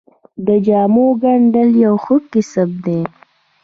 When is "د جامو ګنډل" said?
0.45-1.69